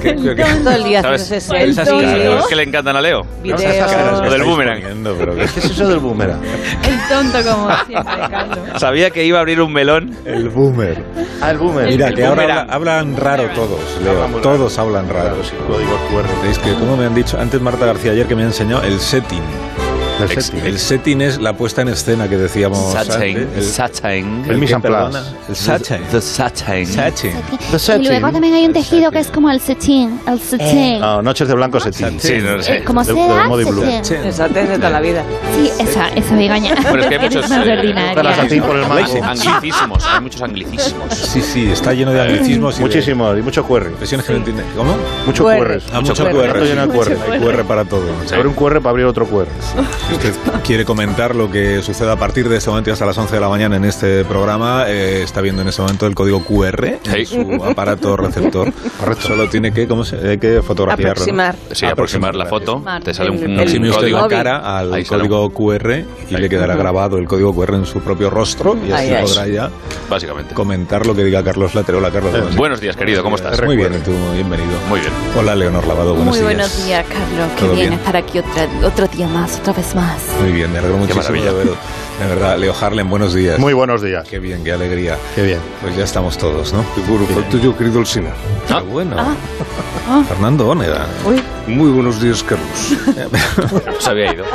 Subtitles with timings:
[0.00, 1.22] ¿Qué- qué- qué- Todo el día ¿Sabes?
[1.22, 3.22] haciendo ese Esas caras que le encantan a Leo.
[3.42, 3.62] Videos.
[3.62, 4.82] Esas caras Lo que del boomerang.
[5.18, 6.40] pero ¿Qué es eso del boomerang?
[6.88, 8.58] El tonto como siempre, Carlos.
[8.76, 10.16] Sabía que iba a abrir un melón.
[10.24, 11.04] El boomer.
[11.40, 11.86] Ah, el boomer.
[11.88, 12.58] Mira, el que ahora boomerang.
[12.70, 14.12] habla- hablan raro todos, Leo.
[14.12, 15.28] Hablamos Todos hablan raro.
[15.36, 16.48] Claro, sí, código QR.
[16.50, 18.98] Es que, como me han dicho antes Marta García ayer que me ha enseñado el
[19.00, 19.42] setting.
[20.22, 20.60] El setting.
[20.66, 23.36] El setting es la puesta en escena que decíamos Setting.
[23.38, 23.56] antes.
[23.56, 24.44] El, Setting.
[24.48, 25.12] el mise en ¿Qué, place.
[25.12, 25.24] perdona?
[25.48, 26.02] El setting.
[26.10, 26.86] The setting.
[26.86, 28.02] Setting.
[28.02, 31.00] Y luego también hay un tejido que es como el cetín, el cetín.
[31.00, 32.20] No, Noches de Blanco Setín.
[32.20, 32.78] Sí, no sé.
[32.78, 34.24] Eh, como sea, cetín.
[34.24, 35.24] Esa es de toda la vida.
[35.56, 36.74] Sí, esa, esa bigaña.
[36.82, 38.84] Bueno, es que hay muchos, eh, por el.
[39.22, 40.04] Anglicismos.
[40.06, 41.14] Hay muchos anglicismos.
[41.14, 43.86] Sí, sí, está lleno de anglicismos y de Muchísimo, y mucho QR.
[43.88, 44.64] expresiones que no entiende.
[44.76, 44.96] ¿Cómo?
[45.26, 45.80] Mucho QR.
[45.92, 46.30] Ah, mucho QR.
[46.32, 46.46] QR.
[46.46, 47.16] Está lleno de QR.
[47.32, 48.02] Hay QR para todo.
[48.32, 49.46] Abre un QR para abrir otro QR.
[50.12, 53.34] Usted quiere comentar lo que sucede a partir de este momento y hasta las 11
[53.34, 56.98] de la mañana en este programa, eh, está viendo en este momento el código QR
[57.04, 57.26] en Sí.
[57.26, 58.72] su aparato receptor.
[59.20, 61.08] Solo tiene que, ¿cómo se, hay que fotografiarlo.
[61.14, 61.42] ¿no?
[61.42, 61.56] Aproximar.
[61.72, 62.78] Sí, aproximar la foto.
[62.80, 63.04] Smart.
[63.04, 64.18] Te sale un, El- el- código.
[64.20, 67.86] la cara al Ahí sale código QR y le quedará grabado el código QR en
[67.86, 69.24] su propio rostro y así Ahí, ahí.
[69.24, 69.70] podrá ya
[70.08, 70.54] Básicamente.
[70.54, 71.98] comentar lo que diga Carlos Latero.
[71.98, 72.32] Hola, Carlos.
[72.32, 72.58] buenos días.
[72.58, 73.22] Buenos días, querido.
[73.22, 73.60] ¿Cómo estás?
[73.62, 74.70] Muy bien, tú, bienvenido.
[74.88, 75.12] Muy bien.
[75.38, 76.14] Hola, Leonor Lavado.
[76.14, 76.44] Buenos Muy días.
[76.44, 77.48] buenos días, Carlos.
[77.56, 78.00] Qué ¿Todo bien, bien?
[78.00, 80.20] estar aquí otra, otro día más, otra vez más.
[80.40, 81.52] Muy bien, me alegro muchísimo maravilla.
[81.52, 81.76] de veros.
[82.20, 83.58] De verdad, Leo Harlem, buenos días.
[83.58, 84.28] Muy buenos días.
[84.28, 85.16] Qué bien, qué alegría.
[85.34, 85.58] Qué bien.
[85.80, 86.84] Pues ya estamos todos, ¿no?
[86.94, 88.30] Seguro, falto yo, querido Alsina.
[88.68, 88.80] Ah.
[88.84, 89.16] Qué bueno.
[90.28, 91.06] Fernando Óneda.
[91.66, 92.68] Muy buenos días, Carlos.
[94.00, 94.44] Se había ido.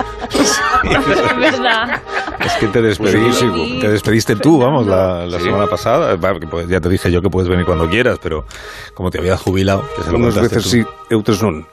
[0.85, 2.02] Es verdad.
[2.46, 3.46] Es que te despediste,
[3.81, 5.46] te despediste tú, vamos, la, la Sí.
[5.46, 6.16] semana pasada.
[6.50, 8.46] Pues, ya te dije yo que puedes venir cuando quieras, pero
[8.94, 10.69] como te habías jubilado, que se lo Unas veces tú.
[10.69, 10.85] sí,
[11.16, 11.66] otras no.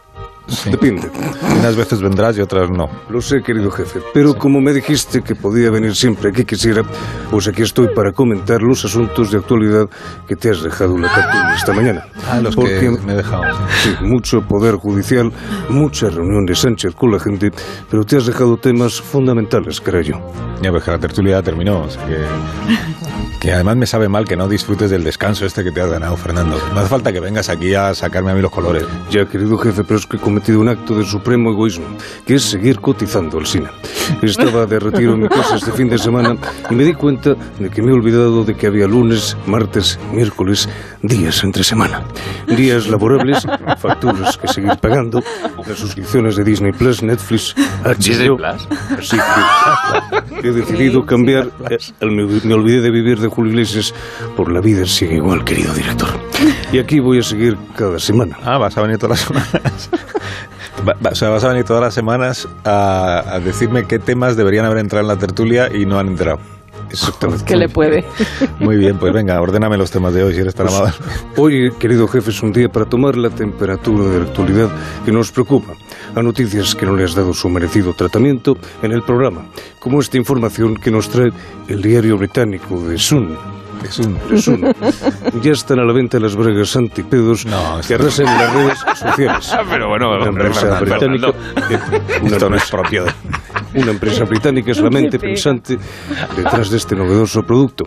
[0.70, 1.10] Depende.
[1.60, 2.88] Unas veces vendrás y otras no.
[3.08, 6.82] Lo sé, querido jefe, pero como me dijiste que podía venir siempre que quisiera,
[7.30, 9.88] pues aquí estoy para comentar los asuntos de actualidad
[10.26, 12.04] que te has dejado en la tertulia esta mañana.
[12.30, 13.42] Ah, los Porque que me he dejado.
[13.82, 13.90] sí.
[13.92, 15.32] Sí, mucho poder judicial,
[15.68, 17.50] mucha reunión de Sánchez con la gente,
[17.90, 20.32] pero te has dejado temas fundamentales, creo yo.
[20.62, 21.88] Ya, pues que la tertulia ya terminó.
[21.90, 22.16] sea que,
[23.40, 26.16] que además me sabe mal que no disfrutes del descanso este que te has ganado,
[26.16, 26.56] Fernando.
[26.72, 28.84] No hace falta que vengas aquí a sacarme a mí los colores.
[29.10, 31.84] Ya, querido jefe, pero es que he cometido un acto de supremo egoísmo,
[32.24, 33.68] que es seguir cotizando al cine.
[34.22, 36.38] Estaba de retiro en mi casa este fin de semana
[36.70, 40.70] y me di cuenta de que me he olvidado de que había lunes, martes, miércoles,
[41.02, 42.02] días entre semana.
[42.48, 43.46] Días laborables,
[43.78, 45.22] facturas que seguir pagando,
[45.66, 47.54] las suscripciones de Disney Plus, Netflix,
[47.98, 48.36] Disney HBO.
[48.38, 48.68] Plus.
[48.98, 49.18] Así
[50.40, 51.50] que he decidido cambiar.
[52.00, 53.92] Me, me olvidé de vivir de Julio Iglesias
[54.34, 56.08] por la vida sigue igual, querido director.
[56.72, 58.38] Y aquí voy a seguir cada semana.
[58.44, 59.90] Ah, vas a venir todas las semanas.
[60.88, 64.36] Va- va- o sea, vas a venir todas las semanas a, a decirme qué temas
[64.36, 66.38] deberían haber entrado en la tertulia y no han entrado.
[66.90, 67.44] Exactamente.
[67.44, 68.04] Que le puede.
[68.58, 70.92] Muy bien, pues venga, ordéname los temas de hoy si eres tan amable.
[71.36, 74.68] Hoy, querido jefe, es un día para tomar la temperatura de la actualidad
[75.04, 75.72] que nos preocupa.
[76.14, 79.42] A noticias que no le has dado su merecido tratamiento en el programa,
[79.78, 81.32] como esta información que nos trae
[81.68, 83.36] el diario británico The Sun.
[83.84, 84.14] Es un...
[84.28, 84.74] The Sun.
[85.42, 89.52] Ya están a la venta las bregas antipedos No, que arrasan en las redes sociales.
[89.70, 92.22] Pero bueno, Una hombre, empresa Fernando, británica, Fernando.
[92.22, 93.12] una Esto no es empresa- propio de...
[93.74, 95.78] Una empresa británica es la mente pensante
[96.36, 97.84] detrás de este novedoso producto.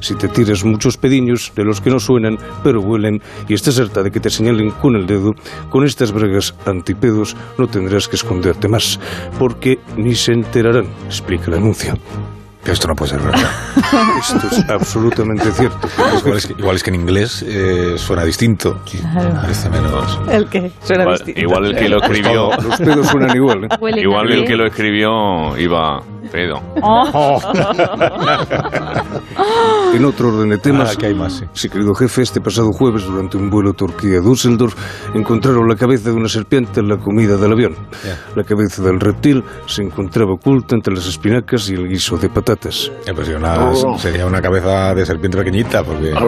[0.00, 4.02] Si te tiras muchos pediños de los que no suenan, pero huelen, y estás harta
[4.02, 5.34] de que te señalen con el dedo,
[5.68, 8.98] con estas bregas antipedos no tendrás que esconderte más,
[9.38, 11.98] porque ni se enterarán, explica el anuncio.
[12.72, 13.48] Esto no puede ser verdad.
[14.20, 15.88] Esto es absolutamente cierto.
[16.18, 18.80] Igual es que, igual es que en inglés eh, suena distinto.
[19.40, 20.18] Parece menos...
[20.30, 20.72] ¿El qué?
[20.82, 21.40] Suena Igual, distinto.
[21.40, 22.50] igual el que lo escribió.
[22.60, 24.00] Los pedos suenan igual, ¿eh?
[24.00, 26.60] Igual el que lo escribió iba pedo.
[29.96, 31.44] En otro orden de temas, Ah, que hay más, sí.
[31.54, 34.74] Sí, querido jefe, este pasado jueves, durante un vuelo Turquía-Düsseldorf,
[35.14, 37.74] encontraron la cabeza de una serpiente en la comida del avión.
[38.04, 38.18] Ya.
[38.34, 42.90] La cabeza del reptil se encontraba oculta entre las espinacas y el guiso de patatas.
[43.06, 46.18] Eh, pues sería una, sería una cabeza de serpiente pequeñita, porque que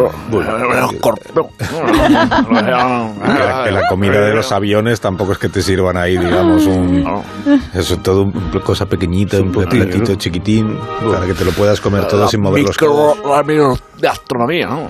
[2.70, 7.04] la, que la comida de los aviones tampoco es que te sirvan ahí, digamos, un...
[7.74, 10.14] Eso es todo una cosa pequeñita, un platito ¿no?
[10.14, 10.78] chiquitín,
[11.10, 13.18] para que te lo puedas comer todo sin mover los codos.
[14.00, 14.88] De astronomía, ¿no?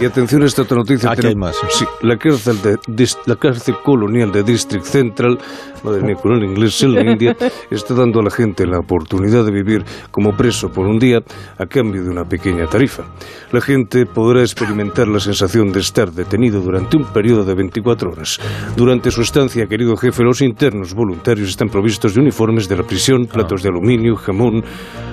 [0.00, 1.10] Y atención a esta otra noticia.
[1.10, 1.84] Aquí tenemos- hay más, sí.
[2.02, 5.38] La cárcel, de, la cárcel colonial de District Central,
[5.84, 7.36] madre mía, con el inglés en la India,
[7.70, 11.18] está dando a la gente la oportunidad de vivir como preso por un día
[11.58, 13.04] a cambio de una pequeña tarifa.
[13.52, 18.38] La gente podrá experimentar la sensación de estar detenido durante un periodo de 24 horas.
[18.76, 23.26] Durante su estancia, querido jefe, los internos voluntarios están provistos de uniformes de la prisión,
[23.26, 24.64] platos de aluminio, jamón,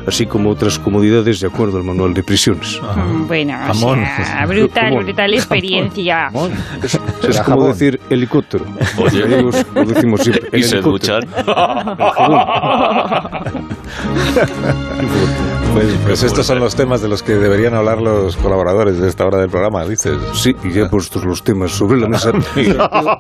[0.07, 2.79] así como otras comodidades de acuerdo al manual de prisiones.
[2.95, 4.05] Mm, Bueno, o Jamón.
[4.05, 5.03] sea, brutal, Jamón.
[5.05, 6.29] brutal experiencia.
[6.83, 6.99] Es, es
[7.41, 7.67] como jamón.
[7.69, 8.65] decir helicóptero.
[8.97, 9.41] Oye.
[9.41, 9.51] lo
[9.85, 10.49] decimos siempre.
[10.59, 11.23] Y se duchan.
[15.77, 19.27] Pues, pues estos son los temas de los que deberían hablar los colaboradores de esta
[19.27, 20.18] hora del programa, dices.
[20.33, 22.77] Sí, y ya puestos los temas sobre la mesa, planteo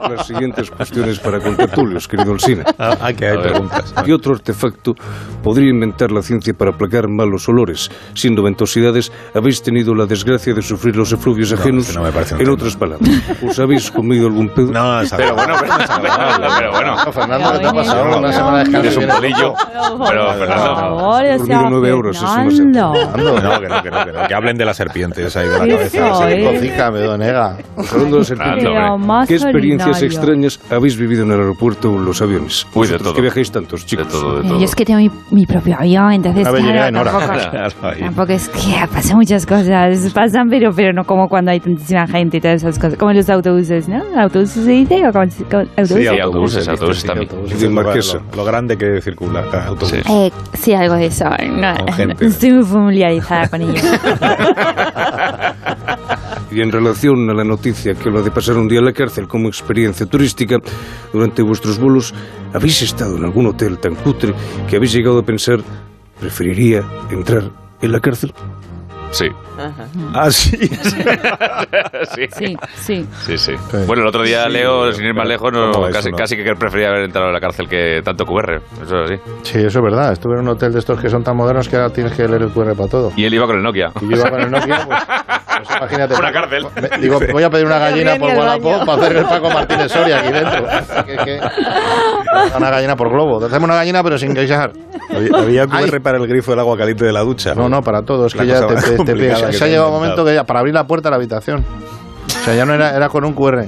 [0.09, 2.63] las siguientes cuestiones para contertulios, querido Alsina.
[2.79, 3.93] Ah, ah, que hay preguntas.
[4.03, 4.95] ¿Qué otro artefacto
[5.43, 7.91] podría inventar la ciencia para aplacar malos olores?
[8.15, 11.93] Siendo ventosidades, habéis tenido la desgracia de sufrir los efluvios ajenos.
[11.93, 12.53] no me parece en tema.
[12.53, 13.09] otras palabras,
[13.47, 14.71] ¿os habéis comido algún pedo?
[14.71, 16.95] No, es Pero bueno, pero, pero, pero bueno.
[17.05, 18.17] No, Fernando, ¿qué te ha pasado?
[18.17, 18.99] Una semana de descanso.
[18.99, 19.53] Un bolillo.
[20.09, 21.19] Pero, Fernando.
[21.19, 22.23] He dormido nueve horas,
[22.55, 22.93] demasiado.
[23.17, 25.53] No, no, que no, que no, que no, que hablen de las serpientes ahí de
[25.53, 26.07] la cabeza.
[26.07, 26.33] Eso, sí.
[26.33, 26.43] ¿eh?
[26.53, 27.57] Cocica, me donega.
[27.91, 28.69] Hablando de la serpiente,
[29.27, 32.65] ¿Qué experiencias extrañas habéis vivido en el aeropuerto o en los aviones?
[32.73, 33.13] Uy, de todo.
[33.13, 34.07] que viajáis tantos, De chicos.
[34.09, 34.63] todo, de Yo todo.
[34.63, 37.11] es que tengo mi, mi propio avión, entonces Una claro, en hora.
[37.99, 42.37] tampoco, es que pasan muchas cosas, pasan, pero, pero no como cuando hay tantísima gente
[42.37, 44.03] y todas esas cosas, como los autobuses, ¿no?
[44.19, 45.97] ¿Autobuses se dice o como, como- autobuses?
[45.97, 47.29] Sí, autobuses, autobuses también.
[47.29, 47.83] autobuses, De lo-.
[48.31, 49.89] Lo, lo grande que circula cada autobús.
[49.91, 50.01] Sí.
[50.11, 51.25] Eh, sí, algo de eso.
[51.25, 52.25] No, Con gente.
[52.37, 53.73] Estoy muy familiarizada con ello.
[56.49, 59.27] Y en relación a la noticia que lo de pasar un día en la cárcel
[59.27, 60.57] como experiencia turística,
[61.11, 62.13] durante vuestros vuelos,
[62.53, 64.33] ¿habéis estado en algún hotel tan cutre
[64.69, 65.59] que habéis llegado a pensar,
[66.19, 67.51] preferiría entrar
[67.81, 68.33] en la cárcel?
[69.17, 69.27] Sí.
[70.13, 70.57] Ah, sí.
[70.57, 70.67] sí.
[72.13, 73.07] Sí, sí.
[73.25, 73.51] Sí, sí.
[73.87, 76.17] Bueno, el otro día Leo, sin ir más lejos, no, ¿cómo va casi, no?
[76.17, 78.61] casi que prefería haber entrado a la cárcel que tanto QR.
[78.83, 79.21] Eso es así.
[79.41, 80.11] Sí, eso es verdad.
[80.13, 82.43] Estuve en un hotel de estos que son tan modernos que ahora tienes que leer
[82.43, 83.11] el QR para todo.
[83.15, 83.91] Y él iba con el Nokia.
[84.01, 86.13] Y yo iba con el Nokia, pues, pues imagínate.
[86.15, 86.67] Una cárcel.
[86.79, 88.85] Me- digo, voy a pedir una gallina por baño.
[88.85, 90.65] para hacer el Paco Martínez Soria aquí dentro.
[91.05, 91.39] Que- que-
[92.55, 93.43] una gallina por globo.
[93.43, 94.71] Hacemos una gallina pero sin guisar.
[95.09, 95.89] Había, había Ay.
[95.89, 97.55] QR para el grifo del agua caliente de la ducha.
[97.55, 98.27] No, no, para todo.
[98.27, 98.75] Es La que ya te-
[99.13, 101.65] te Se ha llegado un momento que ya para abrir la puerta de la habitación.
[102.27, 103.67] O sea, ya no era, era con un QR.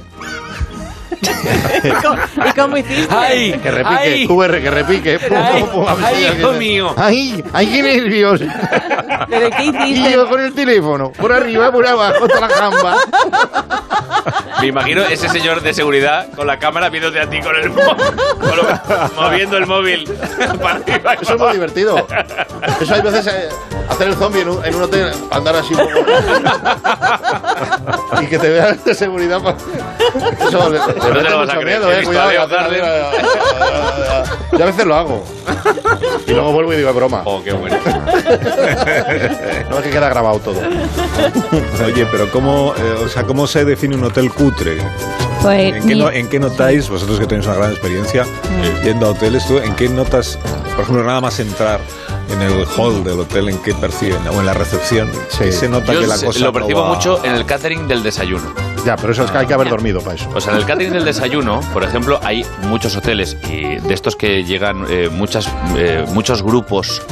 [1.82, 3.14] ¿Y cómo hiciste?
[3.14, 3.52] ¡Ay!
[3.62, 5.18] Que repique, QR, que repique.
[5.28, 6.94] Pum, Ay, pum, pum, ay, hijo mío.
[6.96, 7.44] ¡Ay!
[7.52, 8.40] ¡Ay, qué nervios!
[9.28, 10.12] ¿Pero qué Y hiciste?
[10.12, 12.96] yo con el teléfono, por arriba, por abajo, toda la jamba.
[14.60, 17.96] Me imagino ese señor de seguridad con la cámara viéndote a ti con el móvil,
[18.40, 20.04] con lo- moviendo el móvil
[20.62, 21.14] para arriba.
[21.18, 22.06] y Eso es muy divertido.
[22.80, 23.48] Eso hay veces eh,
[23.88, 25.98] hacer el zombie en un, en un hotel, andar así un poco.
[28.22, 29.40] y que te vean de seguridad.
[29.40, 29.54] pa-
[30.46, 31.98] Eso le, le te mete lo vas a mucho creer, miedo, he eh.
[32.00, 32.84] visto Cuidado, a Leo.
[34.52, 35.24] Yo a veces lo hago.
[36.26, 37.22] Y luego vuelvo y digo, es broma.
[37.24, 37.76] Oh, qué bueno.
[39.70, 40.60] No es que queda grabado todo.
[41.84, 44.78] Oye, pero ¿cómo, eh, o sea, ¿cómo se define un hotel cutre?
[45.42, 48.26] Pues, ¿En qué, mi- no- en qué notáis, vosotros que tenéis una gran experiencia
[48.84, 50.38] yendo a hoteles, tú, ¿en qué notas,
[50.74, 51.80] por ejemplo, nada más entrar
[52.30, 55.44] en el hall del hotel, en qué perciben, o en la recepción, Sí.
[55.44, 57.88] ¿qué se nota Yo que la cosa lo no percibo va- mucho en el catering
[57.88, 58.52] del desayuno.
[58.84, 60.28] Ya, pero eso es que hay que haber dormido para eso.
[60.34, 64.16] O sea, en el catering del desayuno, por ejemplo, hay muchos hoteles y de estos
[64.16, 67.02] que llegan eh, muchas, eh, muchos grupos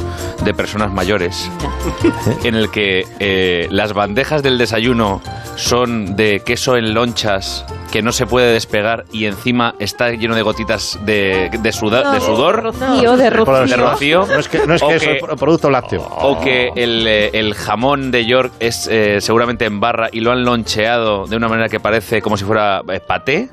[0.43, 1.49] de personas mayores
[2.43, 5.21] en el que eh, las bandejas del desayuno
[5.55, 10.41] son de queso en lonchas que no se puede despegar y encima está lleno de
[10.43, 12.63] gotitas de, de, suda- de sudor.
[12.63, 13.65] Rocío, de rocío.
[13.65, 14.25] de rocío.
[14.27, 16.01] No es que, no es, que es pro- producto lácteo.
[16.01, 20.31] o que el, eh, el jamón de York es eh, seguramente en barra y lo
[20.31, 23.49] han loncheado de una manera que parece como si fuera eh, paté.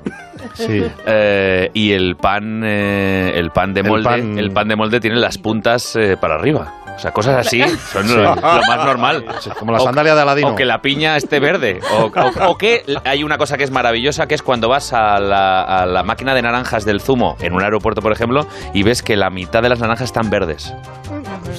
[0.55, 0.85] Sí.
[1.07, 5.01] Eh, y el pan eh, el pan de El molde pan- el pan de molde
[5.01, 7.63] tiene las puntas eh, para arriba o sea cosas así
[7.93, 9.25] son lo, lo más normal
[9.59, 10.49] Como la O- sandalia de Aladino.
[10.49, 11.81] o que la piña esté verde.
[11.93, 15.19] O, o- o que hay una cosa que es maravillosa, que es cuando vas a
[15.21, 19.03] la, a la máquina de naranjas del zumo en un aeropuerto, por ejemplo, y ves
[19.03, 20.75] que la mitad de las naranjas están verdes.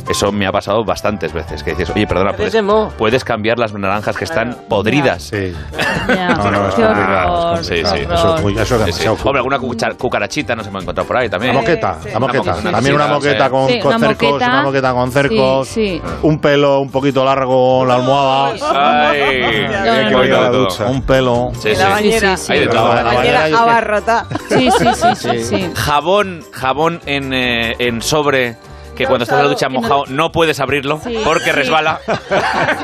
[0.09, 2.55] Eso me ha pasado bastantes veces, que dices, oye, perdona, puedes,
[2.97, 5.23] puedes cambiar las naranjas que están podridas.
[5.23, 5.53] Sí.
[6.07, 6.29] Ya.
[6.29, 7.57] No, no, es Qué horror.
[7.63, 7.97] Sí, sí.
[8.09, 9.03] Eso es, muy, eso es Sí, sí.
[9.03, 9.59] demasiado Hombre, alguna
[9.97, 11.53] cucarachita nos hemos encontrado por ahí también.
[11.53, 12.53] La moqueta, la moqueta.
[12.71, 13.51] También una sí, moqueta sí.
[13.51, 14.49] con, Sí, con una cercos, moqueta.
[14.51, 16.01] una moqueta con cercos, Sí, sí.
[16.21, 18.53] un pelo un poquito largo en la almohada,
[19.11, 19.67] Ay,
[20.11, 20.37] No, no, no.
[20.51, 20.59] todo.
[20.63, 20.85] ducha.
[20.85, 21.51] un pelo.
[21.53, 21.75] Sí, sí.
[21.75, 22.37] la bañera.
[22.37, 22.71] Sí, sí, Hay de sí.
[22.71, 22.93] todo.
[22.95, 24.25] La La bañera abarrota.
[24.49, 25.71] Sí, sí, sí, sí, sí.
[25.75, 28.55] Jabón, jabón en, eh, en sobre
[28.97, 31.99] que cuando estás en la ducha mojado no puedes abrirlo Sí, porque resbala.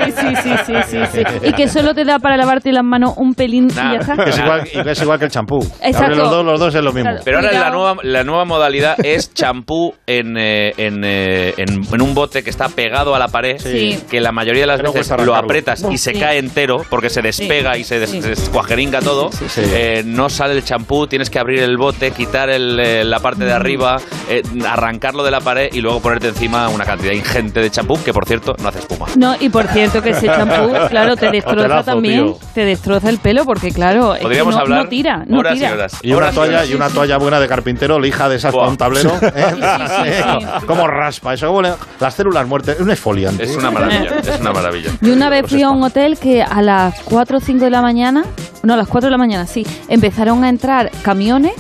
[0.03, 1.24] Sí, sí, sí, sí, sí, sí.
[1.48, 3.93] Y que solo te da para lavarte las manos un pelín y Nah.
[3.93, 4.15] ya está.
[4.24, 5.60] Que es igual, y que es igual que el champú.
[5.82, 5.98] Exacto.
[6.05, 7.10] Abre los dos, los dos es lo mismo.
[7.10, 7.22] Claro.
[7.25, 7.74] Pero ahora la Cuidado.
[7.77, 12.50] nueva, la nueva modalidad es champú en, eh, en, eh, en- en un bote que
[12.50, 14.00] está pegado a la pared, Sí.
[14.10, 15.46] que la mayoría de las Que no veces cuesta lo arrancarlo.
[15.46, 16.20] apretas y se Sí.
[16.20, 17.82] cae entero porque se despega Sí.
[17.82, 18.22] y se des- Sí.
[18.22, 19.32] descuajeringa todo.
[19.32, 19.62] sí.
[19.74, 23.46] Eh, no sale el champú, tienes que abrir el bote, quitar el, eh, la parte
[23.46, 23.98] de arriba,
[24.29, 28.13] eh, arrancarlo de la pared y luego ponerte encima una cantidad ingente de champú, que
[28.13, 29.07] por cierto no hace espuma.
[29.15, 32.38] No, y por cierto que ese champú, claro, te destroza Hotelazo, también, tío.
[32.53, 35.69] te destroza el pelo porque claro, es que no, hablar no tira, no horas tira.
[35.69, 35.93] y horas.
[36.03, 38.77] Y una Horas toalla y una toalla buena de carpintero, lija de esas para un
[38.77, 39.12] tablero.
[39.22, 39.45] ¿eh?
[39.50, 40.45] sí, sí.
[40.67, 43.43] Como raspa, eso como le- las células muertas, es un exfoliante.
[43.43, 44.91] Es una maravilla, es una maravilla.
[45.01, 47.81] Yo una vez fui a un hotel que a las 4 o 5 de la
[47.81, 48.24] mañana,
[48.63, 51.53] no, a las 4 de la mañana, sí, empezaron a entrar camiones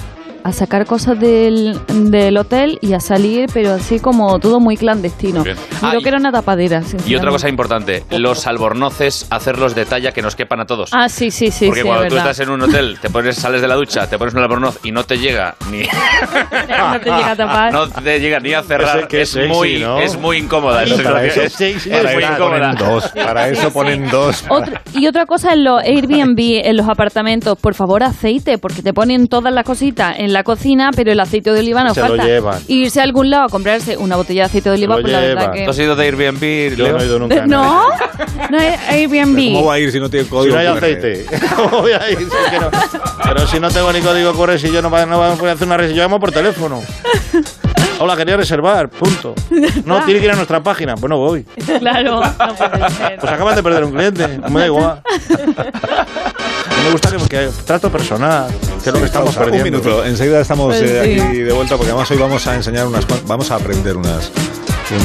[0.43, 5.43] a sacar cosas del, del hotel y a salir, pero así como todo muy clandestino.
[5.81, 6.81] Ah, creo y- que era una tapadera.
[7.05, 10.89] Y otra cosa importante, los albornoces, hacerlos de talla que nos quepan a todos.
[10.93, 11.67] Ah, sí, sí, sí.
[11.67, 12.31] Porque sí, cuando es tú verdad.
[12.31, 14.91] estás en un hotel, te pones, sales de la ducha, te pones un albornoz y
[14.91, 15.79] no te llega ni,
[16.69, 17.71] no te llega a tapar.
[17.73, 19.99] no te llega ni a cerrar, que es, sexy, muy, ¿no?
[19.99, 20.83] es muy incómoda.
[20.83, 21.53] Eso para eso es,
[21.87, 22.73] Para muy incómoda.
[22.73, 23.07] ponen dos.
[23.09, 24.43] Para eso ponen dos.
[24.49, 28.93] Otra- y otra cosa en los Airbnb, en los apartamentos, por favor aceite, porque te
[28.93, 32.07] ponen todas las cositas en la cocina, pero el aceite de oliva no Se lo
[32.07, 32.25] falta.
[32.25, 32.61] llevan.
[32.67, 35.19] Irse a algún lado a comprarse una botella de aceite de oliva, lo pues la
[35.21, 35.63] verdad que...
[35.63, 37.45] ¿Tú has ido de Airbnb, Yo no he ido nunca.
[37.47, 37.87] No,
[38.49, 39.53] no es Airbnb.
[39.53, 41.25] ¿Cómo va a ir si no tiene Si código no hay aceite,
[41.55, 42.17] ¿cómo voy a ir?
[42.19, 42.71] Si no-
[43.23, 45.67] Pero si no tengo ni código QR, si yo no, va- no voy a hacer
[45.67, 46.81] una reserva, yo llamo por teléfono.
[47.99, 49.33] Hola, quería reservar, punto.
[49.85, 50.95] No, tiene que ir a nuestra página.
[50.95, 51.43] Pues no voy.
[51.79, 53.19] Claro, no puede ser.
[53.19, 55.01] Pues acaban de perder un cliente, me da igual.
[55.29, 58.51] No me gusta que, que trato personal,
[58.83, 59.79] que es lo que estamos Pausa, perdiendo.
[59.79, 61.19] Un minuto, enseguida estamos Pues eh, sí.
[61.21, 64.31] aquí de vuelta porque además hoy vamos a enseñar unas vamos a aprender unas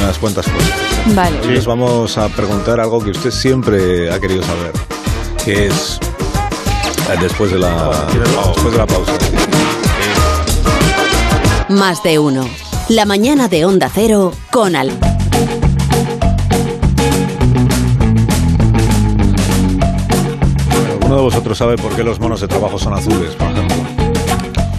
[0.01, 0.71] unas cuantas cosas.
[1.15, 1.39] Vale.
[1.43, 4.73] Hoy les vamos a preguntar algo que usted siempre ha querido saber,
[5.45, 6.01] que es
[7.11, 9.13] eh, después de la después de la pausa.
[11.69, 12.49] Más de uno.
[12.89, 14.91] La mañana de Onda Cero con Al.
[20.93, 23.77] ¿Alguno de vosotros sabe por qué los monos de trabajo son azules, por ejemplo?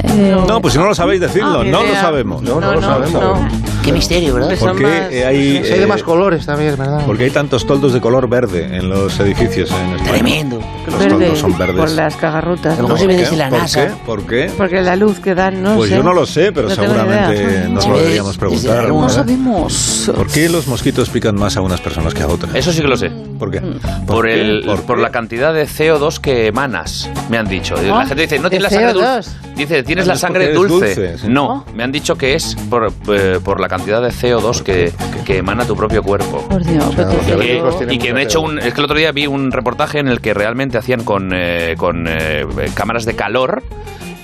[0.03, 1.61] Eh, No, pues si no lo sabéis, decidlo.
[1.61, 2.41] Ah, no lo sabemos.
[2.41, 3.39] No, no lo sabemos.
[3.83, 4.55] Qué misterio, ¿verdad?
[4.59, 7.03] Porque más- eh, hay, Si hay de más colores también, verdad.
[7.05, 10.11] porque hay tantos toldos de color verde en los edificios en España.
[10.11, 10.59] Tremendo.
[10.85, 11.75] Los Verde, toldos son verdes.
[11.77, 12.77] por las cagarrutas.
[12.77, 12.83] ¿no?
[12.83, 13.37] ¿cómo se ve ¿Por desde qué?
[13.37, 13.87] la ¿Por NASA?
[13.87, 13.93] qué?
[14.05, 14.51] ¿Por qué?
[14.57, 15.95] Porque la luz que dan, no pues sé.
[15.95, 18.87] yo no lo sé, pero No seguramente nos lo deberíamos preguntar.
[18.89, 19.09] ¿no?
[19.09, 20.11] sabemos.
[20.13, 22.53] ¿Por qué los mosquitos pican más a unas personas que a otras?
[22.55, 23.09] Eso sí que lo sé.
[23.39, 23.61] ¿Por qué?
[24.05, 24.41] Por, qué?
[24.41, 27.75] el, ¿Por por, la cantidad de CO2 que emanas, me han dicho.
[27.81, 29.15] La gente dice, no ¿de tienes la sangre CO2?
[29.15, 29.31] dulce.
[29.55, 30.73] Dice, tienes Ah, la sangre dulce.
[30.95, 31.27] dulce, sí.
[31.29, 34.91] No, me han dicho que es por, eh, por la cantidad de CO2 que,
[35.25, 36.45] que emana tu propio cuerpo.
[36.49, 38.49] Por Dios, O sea, pero los te- diabéticos tienen Y que mucho han hecho CO2.
[38.49, 38.59] un.
[38.59, 41.75] Es que el otro día vi un reportaje en el que realmente hacían con, eh,
[41.77, 43.63] con eh, cámaras de calor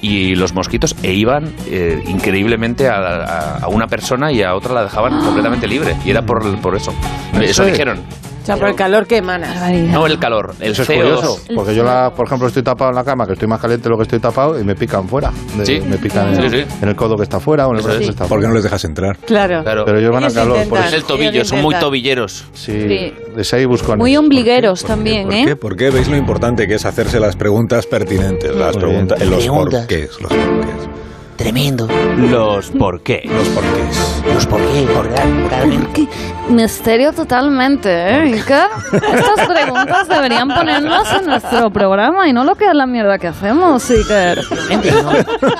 [0.01, 4.73] y los mosquitos e iban eh, increíblemente a, a- a una persona y a otra
[4.73, 5.95] la dejaban completamente libre.
[6.05, 6.93] Y era por, por eso.
[7.41, 7.71] Eso Sí.
[7.71, 8.01] dijeron.
[8.45, 9.71] O sea, por el calor que emana.
[9.91, 10.95] No el calor, el Eso es CO2.
[11.01, 13.85] curioso, porque yo, la, por ejemplo, estoy tapado en la cama, que estoy más caliente
[13.85, 15.31] de lo que estoy tapado, y me pican fuera.
[15.57, 15.81] De- Sí.
[15.81, 16.65] Me pican en, Sí, sí.
[16.81, 18.05] en el codo que está fuera o en el Eso brazo es.
[18.05, 18.41] que está ¿Por fuera.
[18.43, 19.17] qué no les dejas entrar?
[19.25, 19.63] Claro.
[19.63, 19.83] Claro.
[19.85, 20.53] Pero ellos van a Ellos calor.
[20.57, 20.87] Por intentan.
[20.87, 22.45] Es el tobillo, son muy tobilleros.
[22.53, 23.13] Sí, Sí.
[23.35, 25.43] de ahí busco Muy ombligueros también, ¿Por ¿eh?
[25.47, 25.55] qué?
[25.55, 25.89] ¿Por qué?
[25.89, 28.55] ¿Veis lo importante que es hacerse las preguntas pertinentes?
[28.55, 29.79] Las Muy preguntas, los Preguntas.
[29.79, 30.09] porqués.
[30.21, 31.04] Los porqués.
[31.35, 31.87] Tremendo.
[32.17, 33.21] Los por qué.
[33.25, 34.21] Los porqués.
[34.31, 34.81] Pues ¿por qué?
[34.93, 35.13] Por
[35.49, 35.87] Carmen.
[36.49, 38.21] Misterio totalmente, ¿eh?
[38.33, 38.67] Iker?
[38.93, 43.27] Estas preguntas deberían ponerlas en nuestro programa y no lo que es la mierda que
[43.27, 44.41] hacemos, Iker.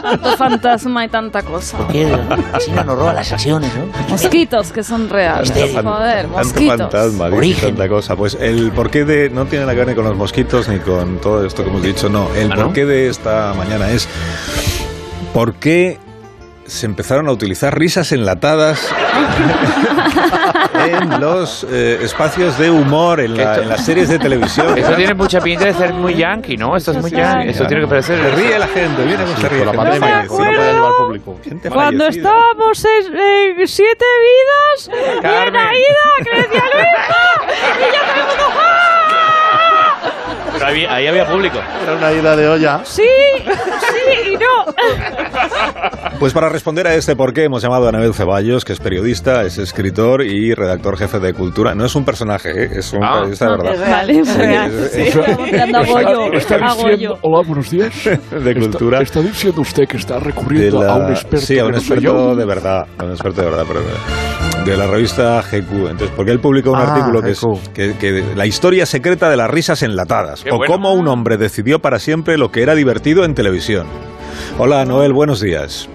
[0.02, 1.78] Tanto fantasma y tanta cosa.
[1.78, 2.08] Porque
[2.54, 3.86] así no nos roba las acciones, ¿no?
[4.10, 5.52] Mosquitos que son reales.
[5.52, 6.78] Joder, Tanto mosquitos.
[6.78, 7.76] fantasma, Origen.
[7.76, 8.16] tanta cosa.
[8.16, 9.30] Pues el porqué de.
[9.30, 11.84] No tiene nada que ver ni con los mosquitos ni con todo esto que hemos
[11.84, 12.30] dicho, no.
[12.34, 12.64] El ¿Ah, no?
[12.66, 14.08] porqué de esta mañana es.
[15.36, 15.98] ¿Por qué
[16.66, 18.90] se empezaron a utilizar risas enlatadas
[20.88, 24.78] en los eh, espacios de humor, en, la- en las series de televisión?
[24.78, 26.78] Eso tiene mucha pinta de ser muy yankee, ¿no?
[26.78, 27.50] Esto es muy yankee.
[27.50, 28.18] Esto tiene que parecer.
[28.18, 29.66] Se ríe la gente, viene con ríe.
[29.66, 30.00] La gente
[30.80, 31.38] no público.
[31.44, 32.30] Gente Cuando fallecida.
[32.30, 33.18] estábamos en,
[33.60, 35.62] en Siete Vidas, bien Carmen.
[35.62, 37.06] Aida, que decía Luisa,
[37.78, 38.72] y ya todo el mundo, ¡ah!
[40.54, 41.60] Pero ahí, ahí había público.
[41.84, 42.80] Era una ida de olla.
[42.86, 43.04] Sí,
[43.44, 43.50] sí
[44.25, 46.20] y no.
[46.20, 49.44] Pues para responder a este por qué hemos llamado a Anabel Ceballos, que es periodista,
[49.44, 51.76] es escritor y redactor jefe de Cultura.
[51.76, 52.70] No es un personaje, ¿eh?
[52.76, 53.14] es un Ah.
[53.16, 53.92] periodista de verdad.
[53.92, 54.72] Vale, es real.
[54.92, 55.02] Sí,
[56.36, 57.94] Está diciendo, hola, buenos días.
[58.32, 59.02] De cultura.
[59.02, 61.46] Está, está diciendo usted que está recurriendo la- a un experto.
[61.46, 64.78] sí, a un no experto de verdad, a un experto de verdad, pero de- de
[64.78, 65.90] la revista GQ.
[65.92, 67.74] Entonces, porque él publicó un Ah, artículo que es GQ.
[67.74, 70.72] que, que la historia secreta de las risas enlatadas Qué o bueno.
[70.74, 73.86] cómo un hombre decidió para siempre lo que era divertido en televisión.
[74.58, 75.90] Hola, Noel, buenos días.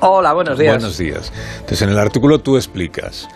[0.00, 0.76] Hola, buenos días.
[0.76, 1.32] Buenos días.
[1.54, 3.28] Entonces, en el artículo tú explicas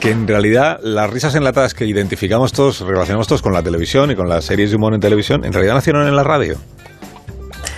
[0.00, 4.16] que en realidad las risas enlatadas que identificamos todos, relacionamos todos con la televisión y
[4.16, 6.56] con las series de humor en televisión, en realidad nacieron en la radio.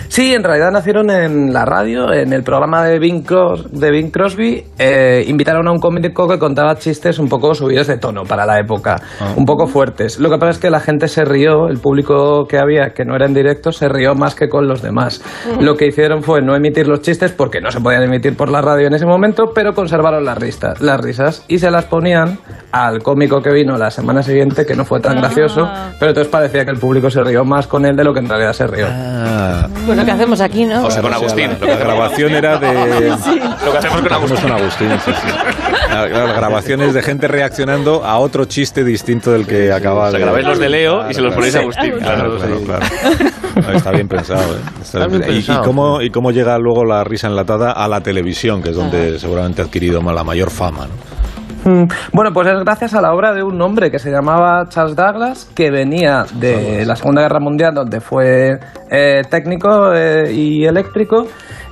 [0.07, 4.11] Sí, en realidad nacieron en la radio, en el programa de Bing, Cros- de Bing
[4.11, 4.63] Crosby.
[4.77, 8.59] eh, invitaron a un cómico que contaba chistes un poco subidos de tono para la
[8.59, 9.01] época,
[9.35, 10.19] un poco fuertes.
[10.19, 13.15] Lo que pasa es que la gente se rió, el público que había, que no
[13.15, 15.21] era en directo, se rió más que con los demás.
[15.59, 18.61] Lo que hicieron fue no emitir los chistes porque no se podían emitir por la
[18.61, 22.37] radio en ese momento, pero conservaron las, risas, las risas y se las ponían
[22.71, 25.67] al cómico que vino la semana siguiente, que no fue tan gracioso,
[25.99, 28.29] pero entonces parecía que el público se rió más con él de lo que en
[28.29, 28.87] realidad se rió.
[29.95, 30.85] Pues lo que hacemos aquí, ¿no?
[30.85, 31.51] O sea, con Agustín.
[31.61, 32.73] La, la grabación era de...
[32.73, 34.41] Lo que hacemos con Hacemos Agustín.
[34.41, 35.27] con Agustín, sí, sí.
[35.89, 40.09] La, la grabación es de gente reaccionando a otro chiste distinto del que acaba O
[40.11, 40.25] sea, de...
[40.25, 41.93] grabáis los de Leo y se los ponéis a Agustín.
[41.99, 42.85] Claro, claro, claro.
[43.55, 44.59] No, Está bien pensado, ¿eh?
[44.81, 45.31] Está bien Está bien pensado.
[45.33, 45.63] ¿Y- ¿Y, pensado.
[45.63, 49.61] cómo, ¿Y cómo llega luego la risa enlatada a la televisión, que es donde seguramente
[49.61, 50.87] ha adquirido la mayor fama?
[50.87, 51.14] ¿no?
[51.65, 54.95] Mm, Bueno, pues es gracias a la obra de un hombre que se llamaba Charles
[54.95, 58.59] Douglas, que venía de la Segunda Guerra Mundial, donde fue
[58.91, 61.25] eh, técnico eh, y eléctrico.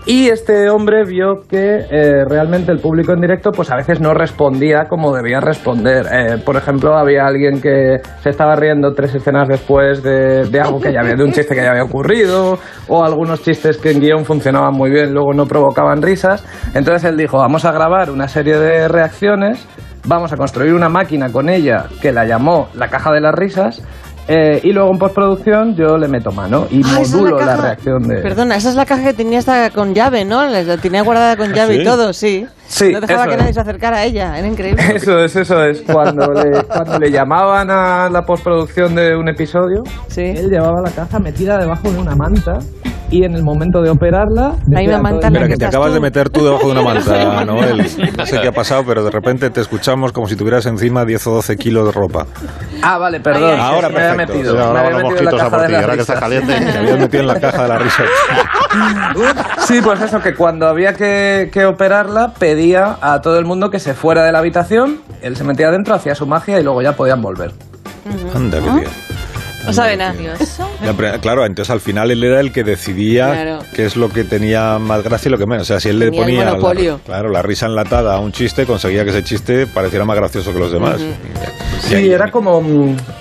[0.06, 4.14] Y este hombre vio que eh, realmente el público en directo pues a veces no
[4.14, 6.42] respondía como debía responder.
[6.44, 10.92] Por ejemplo, había alguien que se estaba riendo tres escenas después de, de algo que
[10.92, 12.58] ya había, de un chiste que ya había ocurrido,
[12.90, 16.44] o algunos chistes que en guion funcionaban muy bien, luego no provocaban risas.
[16.74, 19.66] Entonces él dijo, vamos a grabar una serie de reacciones
[20.06, 23.82] vamos a construir una máquina con ella que la llamó la caja de las risas
[24.28, 28.22] eh, y luego en postproducción yo le meto mano y Ah, modulo la, reacción de...
[28.22, 30.46] Perdona, esa es la caja que tenía hasta con llave, ¿no?
[30.46, 31.82] La tenía guardada con llave ¿sí?
[31.82, 32.48] y todo, sí.
[32.66, 33.38] Sí, No dejaba que es.
[33.38, 34.82] nadie se acercara a ella, era increíble.
[34.96, 35.82] Eso es, eso es.
[35.82, 39.84] Cuando le, cuando le llamaban a la postproducción de un episodio,
[40.16, 42.60] él llevaba la caja metida debajo de una manta
[43.14, 44.56] y en el momento de operarla...
[44.66, 47.78] decía todo el- Mira, que te acabas de meter tú debajo de una manta, Noel.
[48.18, 51.28] No sé qué ha pasado, pero de repente te escuchamos como si tuvieras encima 10
[51.28, 52.26] o 12 kilos de ropa.
[52.82, 53.60] Ah, vale, perdón.
[53.60, 54.34] Ahora que me había perfecto.
[54.34, 54.54] metido.
[54.56, 56.54] Sí, ahora me había van los metido la caja de ahora que está caliente.
[56.74, 58.04] Te habías metido en la caja de la risa.
[59.68, 63.80] Sí, pues eso, que cuando había que, que operarla, pedía a todo el mundo que
[63.80, 66.94] se fuera de la habitación, él se metía adentro, hacía su magia y luego ya
[66.94, 67.52] podían volver.
[68.36, 68.88] Anda, qué bien.
[69.66, 70.14] No sabe nada.
[70.84, 73.60] Ya, pero, claro, entonces al final él era el que decidía Claro.
[73.74, 75.64] qué es lo que tenía más gracia y lo que menos.
[75.64, 78.66] O sea, si él le Tenía ponía la, claro, la risa enlatada a un chiste,
[78.66, 81.00] conseguía que ese chiste pareciera más gracioso que los demás.
[81.84, 82.62] Sí, era como,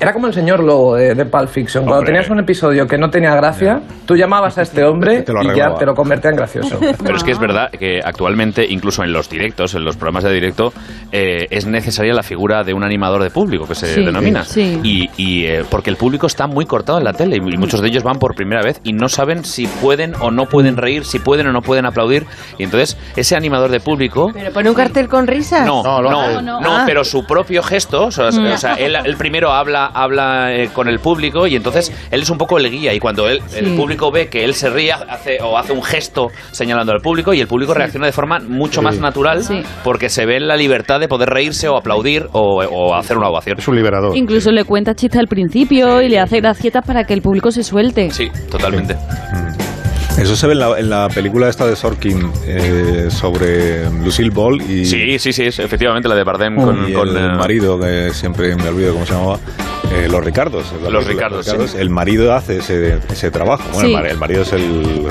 [0.01, 1.85] era como el señor Lobo de, de Pulp Fiction.
[1.85, 2.13] Cuando Hombre.
[2.13, 5.57] tenías un episodio que no tenía gracia, tú llamabas a este hombre Te lo y
[5.57, 6.79] ya te lo convertía en gracioso.
[7.03, 10.33] Pero es que es verdad que actualmente, incluso en los directos, en los programas de
[10.33, 10.73] directo,
[11.11, 14.45] eh, es necesaria la figura de un animador de público, que se Sí, denomina.
[14.45, 14.81] sí.
[14.83, 17.89] Y, y, eh, porque el público está muy cortado en la tele y muchos de
[17.89, 21.19] ellos van por primera vez y no saben si pueden o no pueden reír, si
[21.19, 22.27] pueden o no pueden aplaudir.
[22.59, 24.31] Y entonces, ese animador de público.
[24.33, 25.67] Pero pone un cartel con risas.
[25.67, 26.85] No, no, no, Ah.
[26.87, 28.52] pero su propio gesto, o sea, Mm.
[28.53, 32.31] O sea, él, él primero habla, habla eh, con el público y entonces él es
[32.31, 35.39] un poco el guía y cuando él, el público ve que él se ríe hace,
[35.43, 38.99] o hace un gesto señalando al público y el público reacciona de forma mucho más
[38.99, 39.43] natural
[39.85, 43.29] porque se ve en la libertad de poder reírse o aplaudir o, o hacer una
[43.29, 43.59] ovación.
[43.59, 44.17] Es un liberador.
[44.17, 47.63] Incluso le cuenta chistes al principio y le hace gracietas para que el público se
[47.63, 48.11] suelte.
[48.11, 48.97] Sí, totalmente.
[50.19, 54.61] Eso se ve en la, en la película esta de Sorkin eh, sobre Lucille Ball
[54.63, 57.79] y, Sí, sí, sí, es efectivamente la de Bardem con, y con, el eh, marido,
[57.81, 59.39] que siempre me olvido cómo se llamaba,
[59.93, 60.73] eh, los Ricardos.
[60.89, 61.77] Los Ricardos, sí.
[61.79, 63.65] El marido hace ese, ese trabajo.
[63.73, 63.95] Bueno, Sí.
[64.11, 65.07] el marido es el,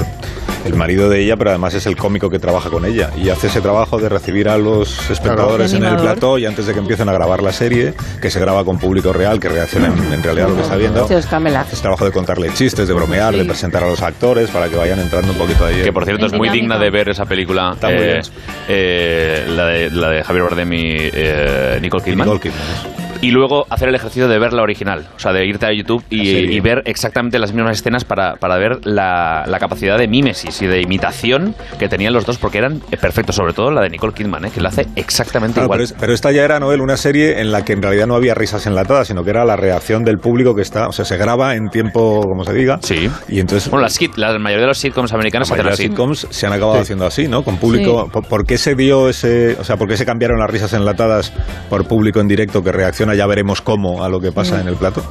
[0.66, 3.10] el marido de ella, pero además es el cómico que trabaja con ella.
[3.18, 6.74] Y hace ese trabajo de recibir a los espectadores en el plató y antes de
[6.74, 10.14] que empiecen a grabar la serie, que se graba con público real, que reacciona en,
[10.14, 11.08] en realidad a lo que está viendo.
[11.10, 15.00] Ese trabajo de contarle chistes, de bromear, de presentar a los actores para que vayan
[15.00, 15.82] entrando un poquito ahí.
[15.82, 17.72] Que por cierto es muy digna de ver esa película.
[17.74, 18.22] Está muy eh, bien.
[18.68, 22.28] eh, la, de, la de Javier Bardem y eh, Nicole Kidman.
[22.28, 25.08] Nicole Kidman, Y luego hacer el ejercicio de ver la original.
[25.16, 28.58] O sea, de irte a YouTube y, y ver exactamente las mismas escenas para, para
[28.58, 32.80] ver la, la capacidad de mímesis y de imitación que tenían los dos, porque eran
[33.00, 33.36] perfectos.
[33.36, 34.52] Sobre todo la de Nicole Kidman, ¿eh?
[34.54, 35.78] que la hace exactamente Claro, igual.
[35.78, 38.16] pero, es- pero esta ya era, Noel, una serie en la que en realidad no
[38.16, 41.18] había risas enlatadas, sino que era la reacción del público que está, o sea, se
[41.18, 42.80] graba en tiempo, como se diga.
[42.82, 43.10] Sí.
[43.30, 43.70] Y entonces...
[43.70, 45.84] Bueno, las la mayoría de los sitcoms americanos la se hacen así.
[45.84, 46.82] sitcoms se han acabado Sí.
[46.82, 47.44] haciendo así, ¿no?
[47.44, 48.06] Con público.
[48.06, 48.10] Sí.
[48.12, 51.32] ¿Por, por qué se dio ese, o sea, por qué se cambiaron las risas enlatadas
[51.70, 54.76] por público en directo que reacciona ya veremos cómo a lo que pasa en el
[54.76, 55.04] plato?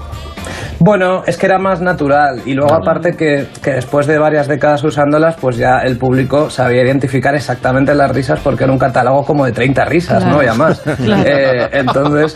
[0.83, 4.83] Bueno, es que era más natural y luego aparte que, que después de varias décadas
[4.83, 9.45] usándolas, pues ya el público sabía identificar exactamente las risas porque era un catálogo como
[9.45, 10.39] de 30 risas, Claro.
[10.39, 10.43] ¿no?
[10.43, 10.81] Ya más.
[11.05, 11.23] Claro.
[11.27, 12.35] Eh, entonces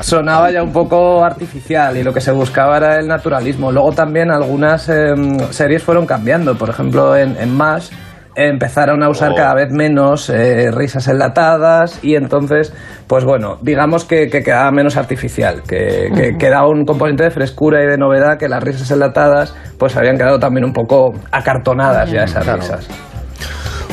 [0.00, 3.70] sonaba ya un poco artificial y lo que se buscaba era el naturalismo.
[3.70, 7.90] Luego también algunas em, series fueron cambiando, por ejemplo en, en MASH
[8.36, 12.74] empezaron a usar cada vez menos eh, risas enlatadas y entonces,
[13.06, 17.30] pues bueno, digamos que, que quedaba menos artificial, que, que, que daba un componente de
[17.30, 22.10] frescura y de novedad que las risas enlatadas pues habían quedado también un poco acartonadas
[22.10, 22.24] ya.
[22.24, 22.88] esas risas.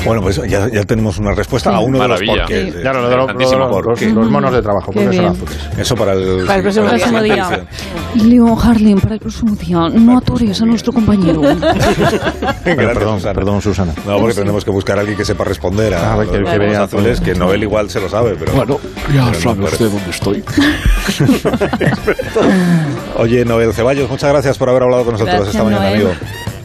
[0.05, 1.75] Bueno, pues ya, ya tenemos una respuesta Sí.
[1.75, 2.31] a uno Maravilla.
[2.33, 2.65] de los porqués.
[2.65, 2.71] Sí.
[2.71, 5.33] de- Claro, lo de los- los- los- los monos de trabajo, Qué bien.
[5.77, 7.05] Eso para el, Para el próximo para día.
[7.07, 7.65] siguiente Próximo
[8.15, 8.29] edición.
[8.29, 11.41] Leon Harlem, para el próximo día, no atores a nuestro compañero.
[12.65, 13.33] Gracias, perdón, Susana.
[13.33, 13.93] perdón, Susana.
[14.05, 16.49] No, porque tenemos que buscar a alguien que sepa responder a, A ver, que- los
[16.49, 18.53] que azules, que Noel igual se lo sabe, pero...
[18.53, 19.83] Bueno, pero ya no sabe parece.
[19.85, 20.43] usted dónde estoy.
[23.17, 25.95] Oye, Noel Ceballos, muchas gracias por haber hablado con nosotros Gracias, esta mañana, Noel.
[26.07, 26.11] amigo.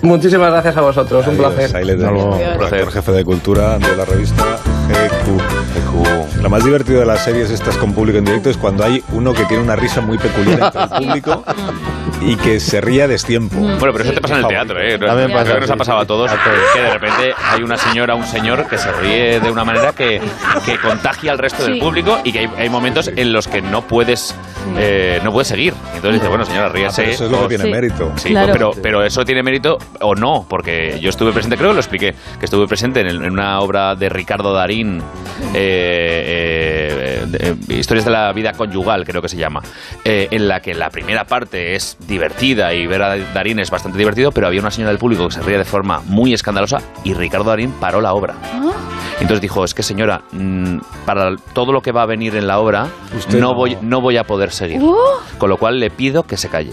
[0.06, 1.76] Muchísimas gracias a vosotros, un Adiós, placer.
[1.76, 2.38] ahí le tenemos.
[2.38, 4.44] Redactor jefe de cultura de la revista
[4.88, 5.55] GQ.
[6.46, 9.34] Lo más divertido de las series estas con público en directo es cuando hay uno
[9.34, 11.44] que tiene una risa muy peculiar entre el público
[12.20, 13.56] y que se ríe a destiempo.
[13.58, 14.96] Bueno, pero eso te pasa en el teatro, ¿eh?
[14.96, 16.04] También Creo pasa, que nos ha sí, pasado sí.
[16.04, 16.30] a todos
[16.74, 20.20] que de repente hay una señora, un señor que se ríe de una manera que,
[20.64, 21.80] que contagia al resto del Sí.
[21.80, 24.32] público y que hay, hay momentos en los que no puedes
[24.78, 25.74] eh, no puedes seguir.
[25.96, 27.02] Entonces dice, bueno, señora, ríase.
[27.02, 27.70] Ah, pero eso es lo que tiene Sí.
[27.70, 28.12] mérito.
[28.16, 28.52] Sí, Claro.
[28.52, 32.14] pero, pero eso tiene mérito o no, porque yo estuve presente, creo que lo expliqué,
[32.38, 35.00] que estuve presente en, el- en una obra de Ricardo Darín,
[35.54, 39.62] eh, eh, de- Historias de la vida conyugal, creo que se llama,
[40.04, 43.98] eh, en la que la primera parte es divertida y ver a Darín es bastante
[43.98, 47.14] divertido, pero había una señora del público que se ría de forma muy escandalosa y
[47.14, 48.34] Ricardo Darín paró la obra.
[49.20, 52.58] Entonces dijo, es que señora, mm, para todo lo que va a venir en la
[52.58, 53.54] obra, Usted no, no.
[53.54, 54.80] voy, no voy a poder seguir.
[54.82, 54.94] Uh.
[55.38, 56.72] Con lo cual le pido que se calle.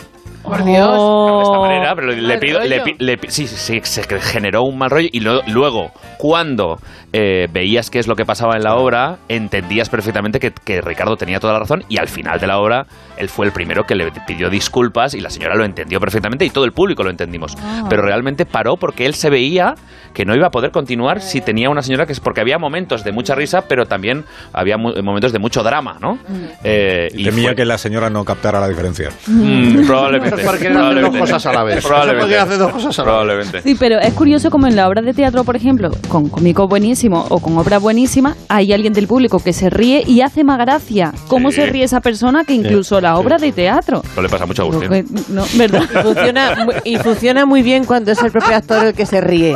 [0.58, 1.38] Por Dios.
[1.38, 5.10] De esta manera, pero le, pido, le, le sí, sí, se generó un mal rollo.
[5.12, 6.78] Y lo- luego, cuando
[7.12, 11.16] eh, veías qué es lo que pasaba en la obra, entendías perfectamente que, que Ricardo
[11.16, 12.86] tenía toda la razón y al final de la obra
[13.18, 16.50] él fue el primero que le pidió disculpas y la señora lo entendió perfectamente y
[16.50, 17.56] todo el público lo entendimos.
[17.62, 17.86] Ah.
[17.90, 19.76] Pero realmente paró porque él se veía
[20.14, 23.04] que no iba a poder continuar si tenía una señora que es porque había momentos
[23.04, 26.20] de mucha risa, pero también había momentos de mucho drama, ¿no?
[26.64, 29.10] Eh, Y temía que la señora no captara la diferencia.
[29.28, 30.44] Mm, probablemente.
[30.46, 31.18] Porque probablemente.
[31.18, 31.84] dos cosas a la vez.
[31.86, 32.38] Probablemente.
[32.38, 33.14] Hace dos cosas a la vez.
[33.24, 33.62] Probablemente.
[33.62, 37.26] Sí, pero es curioso como en la obra de teatro, por ejemplo, con cómico buenísimo
[37.30, 41.12] o con obra buenísima, hay alguien del público que se ríe y hace más gracia
[41.28, 41.58] cómo Sí.
[41.58, 44.02] se ríe esa persona que incluso la obra de teatro.
[44.16, 44.90] No le pasa mucho a Agustín.
[44.90, 45.84] Que- No, ¿verdad?
[45.84, 49.56] Y funciona, y funciona muy bien cuando es el propio actor el que se ríe.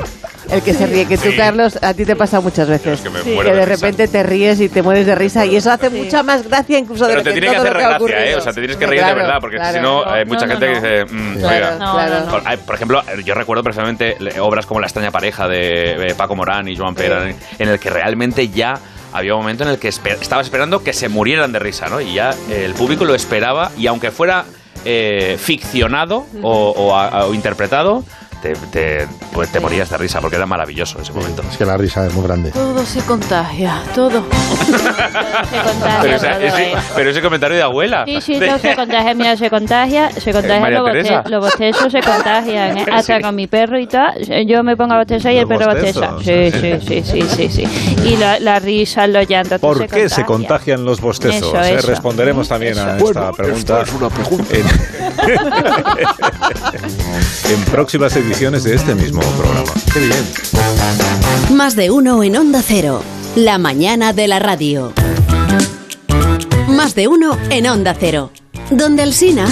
[0.51, 1.36] El que se ríe, que tú, Sí.
[1.36, 3.01] Carlos, a ti te pasa muchas veces.
[3.01, 3.75] que me que muero de de risa.
[3.75, 7.05] repente te ríes y te mueres de risa y eso hace mucha más gracia incluso
[7.05, 8.36] de Pero lo te que tiene que todo hacer lo que ha gracia, ¿eh?
[8.36, 9.73] O sea, te tienes que reír Claro, de verdad, porque claro.
[9.77, 10.73] si no, hay mucha no, gente no.
[10.81, 16.13] que dice, mm, Claro, Por ejemplo, yo recuerdo perfectamente obras como La extraña pareja de
[16.17, 17.25] Paco Morán y Joan Pera,
[17.60, 18.75] en el que realmente ya
[19.17, 21.99] había un momento en el que esper- estaba esperando que se murieran de risa, ¿no?
[22.01, 24.45] Y ya eh, el público lo esperaba y aunque fuera
[24.86, 28.03] eh, ficcionado o, o a- o interpretado,
[28.41, 31.43] te, te- pues te morías de risa porque era maravilloso ese momento.
[31.50, 32.52] Es que la risa es muy grande.
[32.52, 34.23] Todo se contagia, todo.
[34.23, 34.71] se
[35.63, 36.76] contagia Pero, ese, todo, ese- eh.
[36.95, 38.06] pero ese comentario de abuela.
[38.06, 39.13] Sí, sí, todo se contagia.
[39.13, 42.84] Mira, se contagia, se contagia María los, boste- los bostezos se contagian, ¿eh?
[42.86, 42.91] Sí.
[42.93, 44.13] Hasta con mi perro y tal.
[44.47, 46.15] Yo me pongo a bostezar y el perro bosteza.
[46.23, 47.67] Sí, sí, sí, sí, sí, sí.
[48.06, 50.26] Y la, la risa, los llantos, ¿Por qué se contagia.
[50.26, 51.54] contagian los bostezos?
[51.54, 51.88] Eso, Eh, eso.
[51.88, 53.82] Responderemos también a Bueno, esta pregunta.
[53.82, 54.56] esto es una pregunta.
[54.56, 54.67] En,
[57.54, 59.71] en próximas ediciones de este mismo programa.
[61.49, 63.01] Más de uno en Onda Cero.
[63.35, 64.91] La mañana de la radio.
[66.67, 68.31] Más de uno en Onda Cero.
[68.69, 69.47] Donde el Sina.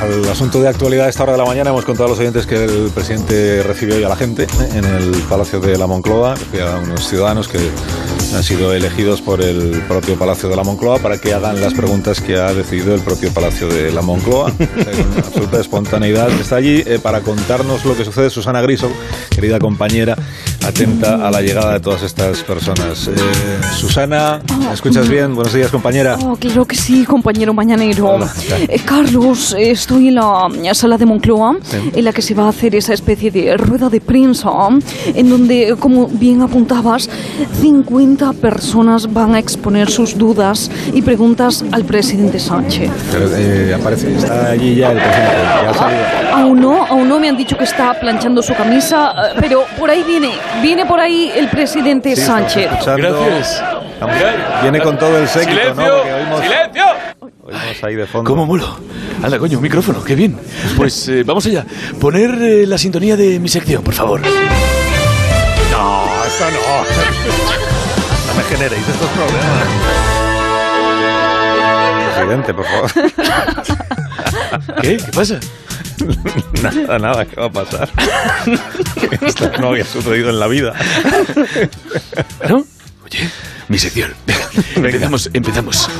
[0.00, 1.06] Al, al asunto de actualidad.
[1.06, 3.96] A esta hora de la mañana hemos contado a los oyentes que el presidente recibió
[3.96, 4.68] hoy a la gente ¿eh?
[4.74, 7.58] en el Palacio de la Moncloa, a unos ciudadanos que
[8.34, 12.20] han sido elegidos por el propio Palacio de la Moncloa para que hagan las preguntas
[12.20, 14.52] que ha decidido el propio Palacio de la Moncloa.
[14.56, 16.28] Con absoluta espontaneidad.
[16.40, 18.90] Está allí eh, para contarnos lo que sucede Susana Griso,
[19.30, 20.16] querida compañera,
[20.66, 23.08] atenta a la llegada de todas estas personas.
[23.08, 23.12] Eh,
[23.76, 25.34] Susana, ¿me escuchas bien?
[25.34, 26.16] Buenos días, compañera.
[26.22, 28.18] Oh, claro que sí, compañero mañanero.
[28.68, 31.76] Eh, Carlos, eh, estoy en la sala de Moncloa, Sí.
[31.94, 34.50] en la que se va a hacer esa especie de rueda de prensa,
[35.06, 37.08] en donde, como bien apuntabas,
[37.60, 42.90] 50 personas van a exponer sus dudas y preguntas al presidente Sánchez.
[43.12, 45.34] Pero, eh, aparece, está allí ya el presidente.
[45.62, 46.04] Ya ha salido.
[46.34, 49.90] Aún no, aún no me han dicho que está planchando su camisa, eh, pero por
[49.90, 50.30] ahí viene,
[50.62, 52.70] viene por ahí el presidente Sí, Sánchez.
[52.84, 53.62] Gracias.
[54.62, 55.82] Viene con todo el séquito, ¿no?
[55.82, 55.94] ¡Silencio!
[55.96, 56.84] Porque oímos, ¡Silencio!
[57.44, 58.30] oímos ahí de fondo.
[58.30, 58.78] ¿Cómo mulo?
[59.22, 60.38] Anda, coño, un micrófono, qué bien.
[60.76, 61.64] Pues eh, vamos allá.
[62.00, 64.20] Poner eh, la sintonía de mi sección, por favor.
[64.20, 64.26] No,
[66.26, 66.84] esto no.
[68.26, 69.44] No me generéis estos problemas.
[72.16, 72.90] Presidente, por favor.
[74.82, 74.96] ¿Qué?
[74.96, 75.38] ¿Qué pasa?
[76.62, 77.88] Nada, nada, ¿qué va a pasar?
[79.20, 80.72] Esto no había sucedido en la vida.
[82.48, 82.64] ¿No?
[83.04, 83.30] Oye,
[83.68, 84.12] mi sección.
[84.76, 85.90] Venga, empezamos, empezamos.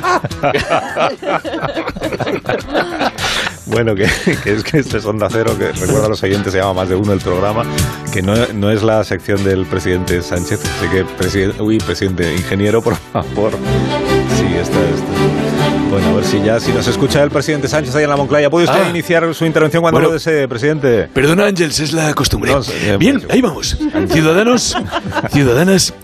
[3.66, 4.07] Bueno, que,
[4.42, 6.88] que es que este es Onda Cero, que recuerda a los oyentes, se llama Más
[6.88, 7.64] de Uno el programa,
[8.12, 10.61] que no, no es la sección del presidente Sánchez.
[10.64, 13.52] Así que, presidente, uy, presidente, ingeniero, por favor.
[14.37, 15.33] Sí, esta, esta.
[15.94, 18.50] Bueno, a ver si ya, si nos escucha el presidente Sánchez ahí en la Moncloa,
[18.50, 18.90] ¿puede usted Ah.
[18.90, 20.09] iniciar su intervención cuando Bueno.
[20.09, 21.04] lo desee, presidente?
[21.14, 22.50] Perdona, Ángels, es la costumbre.
[22.50, 23.78] No, eh, Bien, pues, ahí vamos.
[24.11, 24.76] Ciudadanos,
[25.30, 25.94] ciudadanas,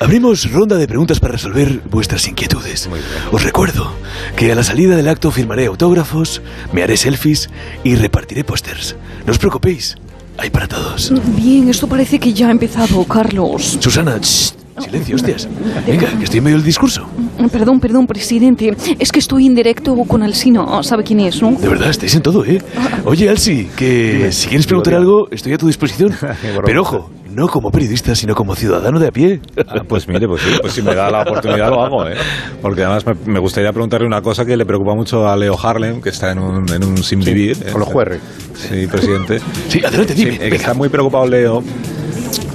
[0.00, 2.88] abrimos ronda de preguntas para resolver vuestras inquietudes.
[3.30, 3.92] Os recuerdo
[4.34, 7.48] que a la salida del acto firmaré autógrafos, me haré selfies
[7.84, 8.96] y repartiré pósters.
[9.26, 9.94] No os preocupéis,
[10.38, 11.12] hay para todos.
[11.36, 13.78] Bien, esto parece que ya ha empezado, Carlos.
[13.78, 15.48] Susana, shh, silencio, hostias.
[15.86, 17.06] Venga, que estoy en medio del discurso.
[17.50, 18.74] Perdón, perdón, presidente.
[18.98, 20.82] Es que estoy en directo con Alsino.
[20.82, 21.52] ¿Sabe quién es, no?
[21.52, 22.60] De verdad, estáis en todo, ¿eh?
[23.04, 26.14] Oye, Alsi, que si quieres preguntar algo, estoy a tu disposición.
[26.64, 29.40] Pero ojo, no como periodista, sino como ciudadano de a pie.
[29.68, 32.14] Ah, pues mire, pues sí, pues si me da la oportunidad lo hago, ¿eh?
[32.62, 36.00] Porque además me, me gustaría preguntarle una cosa que le preocupa mucho a Leo Harlem,
[36.00, 37.56] que está en un, en un sin vivir.
[37.70, 38.20] con los juerres.
[38.54, 39.40] Sí, presidente.
[39.68, 40.32] Sí, adelante, dime.
[40.32, 41.62] Sí, eh, que está muy preocupado Leo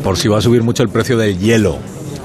[0.04, 1.78] por si va a subir mucho el precio del hielo.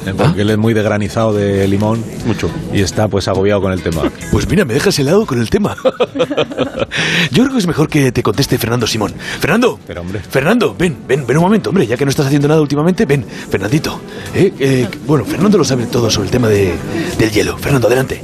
[0.06, 0.14] ¿Eh?
[0.16, 2.04] Porque él es muy de granizado de limón.
[2.24, 2.50] Mucho.
[2.72, 4.02] Y está pues agobiado con el tema.
[4.30, 5.74] Pues mira, me dejas helado con el tema.
[7.30, 9.14] Yo creo que es mejor que te conteste Fernando Simón.
[9.40, 9.78] Fernando.
[9.86, 10.20] Pero, hombre.
[10.20, 13.24] Fernando, ven, ven, ven un momento, hombre, ya que no estás haciendo nada últimamente, ven,
[13.24, 14.00] Fernandito.
[14.34, 16.74] Eh, eh, bueno, Fernando lo sabe todo sobre el tema de,
[17.18, 17.56] del hielo.
[17.56, 18.20] Fernando, adelante.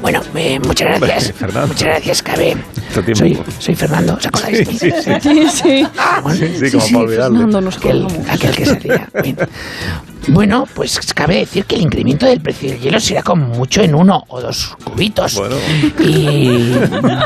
[0.00, 1.32] Bueno, eh, muchas gracias.
[1.38, 1.68] Fernando.
[1.68, 2.56] Muchas gracias, Cabe.
[3.14, 4.78] Soy, soy Fernando, ¿os acordáis de mí?
[4.78, 5.10] Sí, sí.
[5.20, 5.86] Sí, sí.
[5.98, 7.38] Ah, bueno, Sí, como para olvidarle.
[7.38, 9.08] Fernando, nos aquel, aquel que salía.
[9.22, 9.36] Bien.
[10.28, 13.94] Bueno, pues cabe decir que el incremento del precio del hielo será como mucho en
[13.94, 15.34] uno o dos cubitos.
[15.36, 15.56] Bueno.
[16.00, 16.72] Y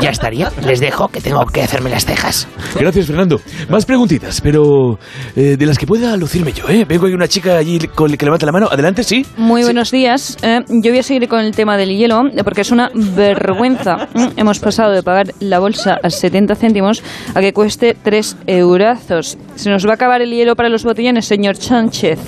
[0.01, 0.51] ya estaría.
[0.65, 2.47] Les dejo que tengo que hacerme las cejas.
[2.79, 3.39] Gracias, Fernando.
[3.69, 4.97] Más preguntitas, pero
[5.35, 6.85] eh, de las que pueda lucirme yo, ¿eh?
[6.85, 8.67] Vengo hay una chica allí con, que levanta la mano.
[8.71, 9.25] Adelante, sí.
[9.37, 10.37] Muy buenos días.
[10.41, 14.07] Eh, yo voy a seguir con el tema del hielo, eh, porque es una vergüenza.
[14.13, 17.03] Mm, Hemos pasado de pagar la bolsa a 70 céntimos
[17.33, 19.37] a que cueste 3 eurazos.
[19.55, 22.19] Se nos va a acabar el hielo para los botellones, señor Sánchez.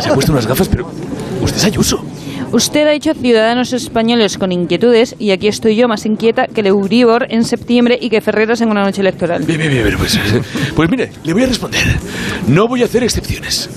[0.00, 0.90] Se ha puesto unas gafas, pero
[1.42, 2.04] usted es Ayuso.
[2.50, 6.68] Usted ha dicho ciudadanos españoles con inquietudes y aquí estoy yo más inquieta que el
[6.68, 9.44] Euribor en septiembre y que Ferreras en una noche electoral.
[9.44, 10.18] Bien, bien, bien, pues,
[10.74, 11.82] pues mire, le voy a responder.
[12.46, 13.68] No voy a hacer excepciones.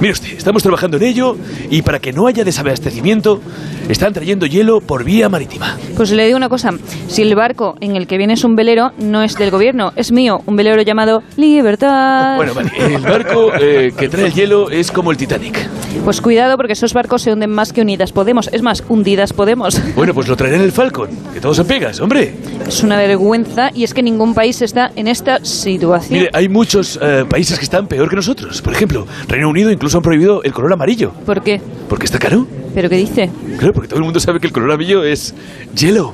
[0.00, 1.36] Mire usted, estamos trabajando en ello
[1.70, 3.40] y para que no haya desabastecimiento,
[3.88, 5.76] están trayendo hielo por vía marítima.
[5.96, 6.70] Pues le digo una cosa,
[7.08, 10.12] si el barco en el que viene es un velero, no es del gobierno, es
[10.12, 12.36] mío, un velero llamado Libertad.
[12.36, 15.68] Bueno, vale, el barco eh, que trae el hielo es como el Titanic.
[16.04, 18.50] Pues cuidado porque esos barcos se hunden más que Unidas Podemos.
[18.52, 19.80] Es más, hundidas Podemos.
[19.96, 22.34] Bueno, pues lo traeré en el Falcon, que todo se pegas, hombre.
[22.68, 26.18] Es una vergüenza y es que ningún país está en esta situación.
[26.18, 28.60] Mire, hay muchos eh, países que están peor que nosotros.
[28.60, 31.12] Por ejemplo, Reino Unido incluso han prohibido el color amarillo.
[31.24, 31.62] ¿Por qué?
[31.88, 32.46] Porque está caro.
[32.74, 33.30] ¿Pero qué dice?
[33.56, 35.32] Claro, porque todo el mundo sabe que el color amarillo es
[35.74, 36.12] hielo.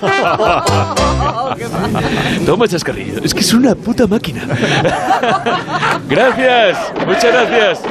[2.44, 3.22] Toma, chascarrillo.
[3.22, 4.42] Es que es una puta máquina.
[6.08, 6.76] gracias.
[7.06, 7.82] Muchas gracias.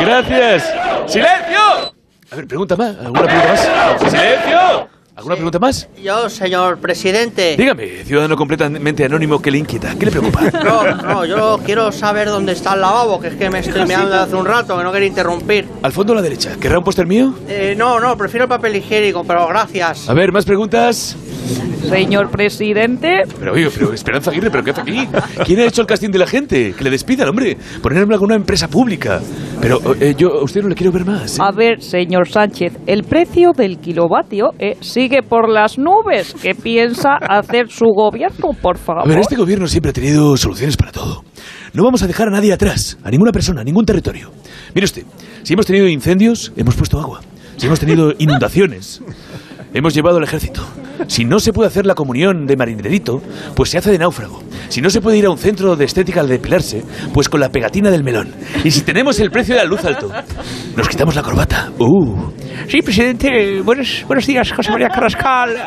[0.00, 0.64] Gracias.
[1.06, 1.93] ¡Silencio!
[2.34, 2.96] A ver, pregunta más.
[2.98, 4.10] ¿Alguna pregunta más?
[4.10, 4.88] ¡Silencio!
[5.14, 5.88] ¿Alguna pregunta más?
[6.02, 7.54] Yo, señor presidente.
[7.56, 9.94] Dígame, ciudadano completamente anónimo, ¿qué le inquieta?
[9.96, 10.40] ¿Qué le preocupa?
[10.64, 14.08] No, no, yo quiero saber dónde está el lavabo, que es que me estoy meando
[14.08, 15.68] desde hace un rato, que no quería interrumpir.
[15.82, 16.56] Al fondo a la derecha.
[16.60, 17.34] ¿Querrá un póster mío?
[17.46, 20.08] Eh, no, no, prefiero el papel higiénico, pero gracias.
[20.08, 21.16] A ver, ¿más preguntas?
[21.88, 23.22] Señor presidente.
[23.38, 25.08] Pero oye, pero Esperanza Aguirre, ¿pero qué hace aquí?
[25.44, 26.74] ¿Quién ha hecho el casting de la gente?
[26.76, 27.56] Que le despidan, hombre.
[27.82, 29.20] Ponerme alguna empresa pública.
[29.60, 31.38] Pero eh, yo a usted no le quiero ver más.
[31.38, 31.42] ¿eh?
[31.42, 36.34] A ver, señor Sánchez, el precio del kilovatio eh, sigue por las nubes.
[36.40, 39.02] ¿Qué piensa hacer su gobierno, por favor?
[39.04, 41.24] A ver, este gobierno siempre ha tenido soluciones para todo.
[41.72, 44.30] No vamos a dejar a nadie atrás, a ninguna persona, a ningún territorio.
[44.74, 45.04] Mire usted,
[45.42, 47.20] si hemos tenido incendios, hemos puesto agua.
[47.56, 49.02] Si hemos tenido inundaciones,
[49.72, 50.62] hemos llevado el ejército.
[51.06, 53.22] Si no se puede hacer la comunión de marinerito,
[53.54, 54.42] pues se hace de náufrago.
[54.68, 57.48] Si no se puede ir a un centro de estética al depilarse, pues con la
[57.50, 58.32] pegatina del melón.
[58.64, 60.10] Y si tenemos el precio de la luz alto,
[60.76, 61.70] nos quitamos la corbata.
[61.78, 62.32] Uh.
[62.68, 65.50] Sí, presidente, buenos, buenos días, José María Carrascal.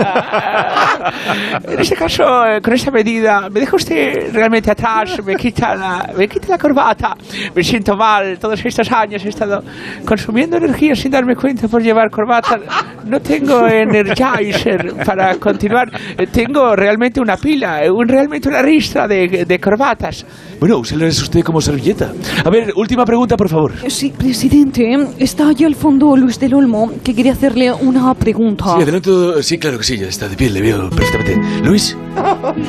[1.68, 6.14] En este caso, eh, con esta medida, me deja usted realmente atrás, me quita la,
[6.18, 7.16] me quita la corbata,
[7.54, 9.64] me siento mal, todos estos años he estado
[10.06, 12.60] consumiendo energía sin darme cuenta por llevar corbata.
[13.06, 18.78] No tengo Energizer para continuar, Eh, tengo realmente una pila, eh, un, realmente una risa
[18.78, 20.26] maestra de, de corbatas.
[20.60, 22.14] Bueno, úselas usted como servilleta.
[22.46, 23.74] A ver, última pregunta, por favor.
[23.88, 28.76] Sí, presidente, está allá al fondo Luis del Olmo, que quería hacerle una pregunta.
[28.76, 29.42] Sí, adelanto.
[29.44, 31.64] Sí, claro que sí, ya está de pie, le veo perfectamente.
[31.64, 31.98] Luis.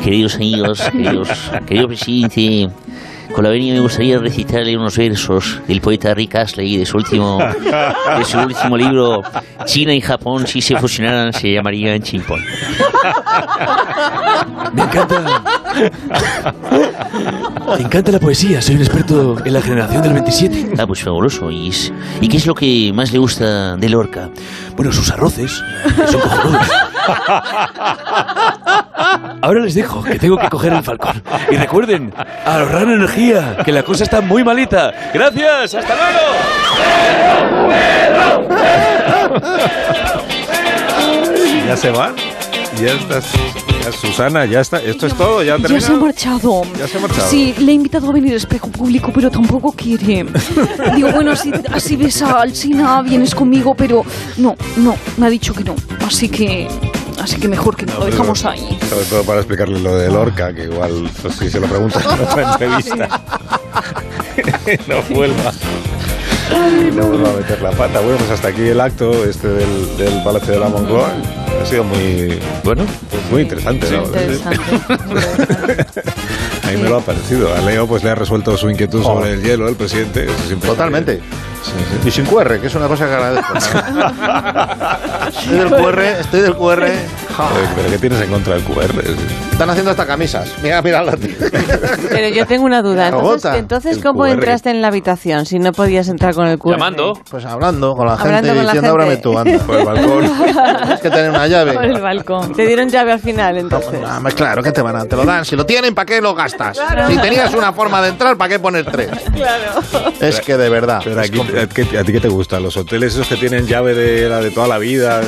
[0.03, 1.29] Queridos amigos, queridos,
[1.67, 2.69] querido presidente,
[3.35, 7.39] con la venia me gustaría recitarle unos versos del poeta Rick Astley de su último,
[7.39, 9.23] de su último libro,
[9.65, 12.41] China y Japón, si se fusionaran, se llamarían chimpón.
[14.73, 15.43] Me encanta.
[17.77, 20.73] Me encanta la poesía, soy un experto en la generación del 27.
[20.79, 21.51] Ah, pues fabuloso.
[21.51, 24.31] ¿Y, es- ¿y qué es lo que más le gusta de Lorca?
[24.77, 25.63] Bueno, sus arroces
[26.11, 26.67] son cojonudos.
[29.41, 31.23] Ahora les dejo que tengo que coger el falcón.
[31.51, 32.13] Y recuerden,
[32.45, 34.93] ahorrar energía, que la cosa está muy malita.
[35.15, 35.95] Gracias, hasta
[41.67, 42.15] Ya se van.
[42.81, 43.21] Ya está.
[43.21, 44.79] ya Susana, ya está.
[44.79, 46.01] Esto es todo, ya ha Ya se ha terminado.
[46.05, 46.63] marchado.
[46.79, 47.29] Ya se ha marchado.
[47.29, 50.27] Sí, le he invitado a venir espejo público, pero tampoco quiere.
[50.95, 54.05] Digo, bueno, así, así ves a Alcina, vienes conmigo, pero
[54.37, 55.75] no, no, me ha dicho que no.
[56.07, 56.69] Así que,
[57.29, 58.79] así que mejor que no, lo dejamos ahí.
[58.89, 62.21] Sobre todo para explicarle lo de Lorca, que igual, pues, si se lo preguntas en
[62.21, 63.21] otra entrevista,
[64.89, 65.53] no vuelva.
[66.95, 68.01] No vuelva a meter la pata.
[68.01, 71.13] Bueno, pues hasta aquí el acto este del, del Palacio de la Moncloa.
[71.63, 74.05] Ha sido muy, bueno, pues muy interesante, ¿no?
[74.05, 74.07] A
[76.83, 77.55] lo ha parecido.
[77.55, 79.15] A Leo pues le ha resuelto su inquietud Oh.
[79.15, 80.27] sobre el hielo, el presidente.
[80.65, 81.21] Totalmente.
[82.05, 83.55] Y sin QR, que es una cosa que agradezco.
[85.29, 86.81] estoy del QR, estoy del QR.
[86.81, 88.91] Pero, pero ¿qué tienes en contra del QR?
[89.53, 90.53] Están haciendo hasta camisas.
[90.63, 91.17] Mira, mira la
[92.11, 93.11] Pero yo tengo una duda.
[93.57, 94.31] Entonces, ¿cómo QR.
[94.31, 96.79] entraste en la habitación si no podías entrar con el QR?
[97.31, 99.59] Pues hablando con la gente con la diciendo ábrame tú, anda.
[99.59, 100.33] Por el balcón.
[100.83, 101.73] Tienes que tener una llave.
[101.75, 102.53] Por el balcón.
[102.55, 104.01] Te dieron llave al final, entonces.
[104.35, 105.05] Claro, ¿qué te van a?
[105.05, 105.45] Te lo dan.
[105.45, 106.35] Si lo tienen, ¿para qué lo
[106.69, 106.93] gastas?
[106.93, 107.09] Claro.
[107.11, 109.11] Si tenías una forma de entrar, ¿para qué poner tres?
[109.35, 109.83] Claro.
[110.21, 111.01] Es que de verdad.
[111.05, 112.61] Pero aquí, ¿a, ti qué te gusta?
[112.61, 115.21] ¿Los hoteles esos que tienen llave de la de toda la vida?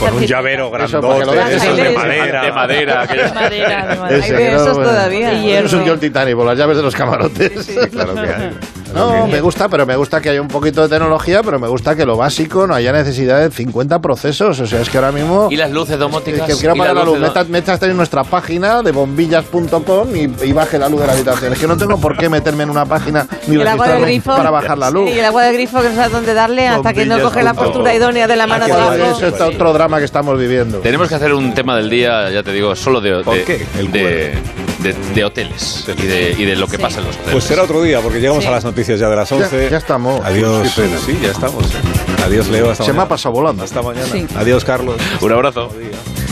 [0.00, 2.44] Con un llavero Eso, grandote, esos de madera.
[2.44, 3.06] De madera.
[3.06, 4.18] De madera, de madera.
[4.18, 5.58] Ese, Hay no, esos todavía.
[5.60, 7.66] Eso es un el Titanic, por las llaves de los camarotes.
[7.92, 8.50] claro que hay.
[8.94, 11.96] No, me gusta, pero me gusta que haya un poquito de tecnología, pero me gusta
[11.96, 14.60] que lo básico no haya necesidad de 50 procesos.
[14.60, 15.48] O sea, es que ahora mismo.
[15.50, 16.46] Y las luces domóticas.
[16.46, 17.18] que quiero pagar la luz.
[17.18, 21.52] Metas, metas en nuestra página de bombillas.com y, y baje la luz de la habitación.
[21.52, 24.12] Es que no tengo por qué meterme en una página ni el agua del registrarme
[24.12, 24.36] grifo.
[24.36, 25.08] para bajar la luz.
[25.08, 27.42] Sí, y el agua del grifo que no sabes dónde darle hasta que no coge
[27.42, 28.94] la postura idónea de la mano de abajo.
[28.94, 30.78] Eso es otro drama que estamos viviendo.
[30.78, 33.66] Tenemos que hacer un tema del día, ya te digo, solo de, de, qué?
[33.78, 34.34] El de,
[34.82, 37.32] de- de hoteles y de, y de lo que pasa en los hoteles.
[37.32, 39.64] Pues será otro día, porque llegamos a las noticias ya de las 11.
[39.64, 40.24] Ya, ya estamos.
[40.24, 40.68] Adiós.
[41.04, 41.64] Sí, ya estamos.
[41.66, 42.22] ¿eh?
[42.24, 42.70] Adiós, Leo.
[42.70, 43.62] Hasta Se me ha pasado volando.
[43.64, 44.06] Hasta mañana.
[44.10, 44.26] Sí.
[44.36, 44.96] Adiós, Carlos.
[45.20, 45.70] Un abrazo.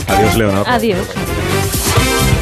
[0.07, 0.65] Adiós, Leonor.
[0.69, 0.99] Adiós.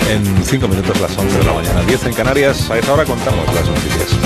[0.10, 2.70] En cinco minutos las 11 de la mañana, 10 en Canarias.
[2.72, 4.19] A esa hora contamos las noticias.